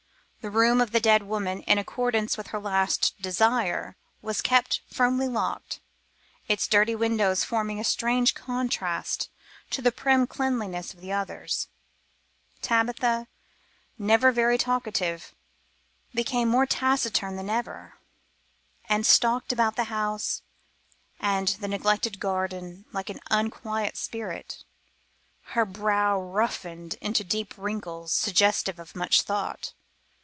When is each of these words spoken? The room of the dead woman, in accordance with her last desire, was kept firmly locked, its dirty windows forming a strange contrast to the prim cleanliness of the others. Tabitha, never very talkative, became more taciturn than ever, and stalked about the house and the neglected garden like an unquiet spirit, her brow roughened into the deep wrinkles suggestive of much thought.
The 0.43 0.49
room 0.49 0.81
of 0.81 0.89
the 0.89 0.99
dead 0.99 1.21
woman, 1.21 1.59
in 1.67 1.77
accordance 1.77 2.35
with 2.35 2.47
her 2.47 2.59
last 2.59 3.13
desire, 3.21 3.95
was 4.23 4.41
kept 4.41 4.81
firmly 4.91 5.27
locked, 5.27 5.79
its 6.47 6.67
dirty 6.67 6.95
windows 6.95 7.43
forming 7.43 7.79
a 7.79 7.83
strange 7.83 8.33
contrast 8.33 9.29
to 9.69 9.83
the 9.83 9.91
prim 9.91 10.25
cleanliness 10.25 10.95
of 10.95 10.99
the 10.99 11.11
others. 11.11 11.67
Tabitha, 12.59 13.27
never 13.99 14.31
very 14.31 14.57
talkative, 14.57 15.35
became 16.11 16.49
more 16.49 16.65
taciturn 16.65 17.35
than 17.35 17.47
ever, 17.51 17.99
and 18.89 19.05
stalked 19.05 19.53
about 19.53 19.75
the 19.75 19.83
house 19.93 20.41
and 21.19 21.49
the 21.49 21.67
neglected 21.67 22.19
garden 22.19 22.85
like 22.91 23.11
an 23.11 23.19
unquiet 23.29 23.95
spirit, 23.95 24.63
her 25.53 25.65
brow 25.65 26.19
roughened 26.19 26.95
into 26.99 27.23
the 27.23 27.29
deep 27.29 27.53
wrinkles 27.57 28.11
suggestive 28.11 28.79
of 28.79 28.95
much 28.95 29.21
thought. 29.21 29.73